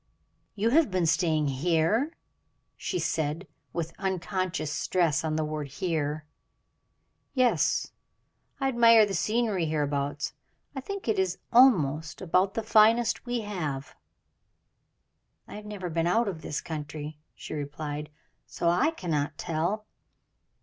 [0.55, 2.11] "You have been staying here!"
[2.75, 6.25] she said, with unconscious stress on the word "here."
[7.35, 7.91] "Yes;
[8.59, 10.33] I admire the scenery hereabouts.
[10.75, 13.95] I think it is almost about the finest we have."
[15.47, 18.09] "I have never been out of this county," she replied,
[18.47, 19.85] "so I cannot tell."